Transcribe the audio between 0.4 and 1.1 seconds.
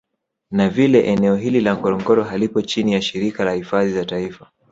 Na vile